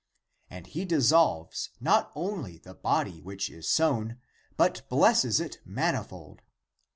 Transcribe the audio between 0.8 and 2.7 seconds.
dissolves not only